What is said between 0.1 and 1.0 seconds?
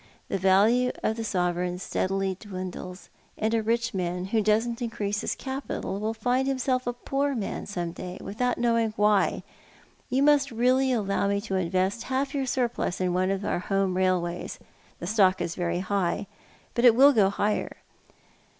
The value